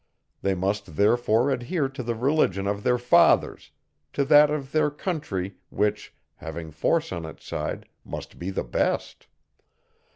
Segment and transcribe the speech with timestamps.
[0.41, 3.69] They must therefore adhere to the religion of their fathers,
[4.13, 9.27] to that of their country, which, having force on its side, must be the best.